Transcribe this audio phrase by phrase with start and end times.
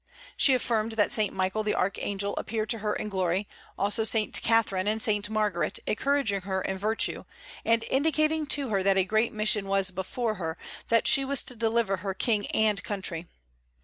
[0.35, 4.87] She affirmed that Saint Michael the Archangel appeared to her in glory, also Saint Catherine
[4.87, 7.23] and Saint Margaret, encouraging her in virtue,
[7.63, 10.57] and indicating to her that a great mission was before her,
[10.89, 13.27] that she was to deliver her king and country.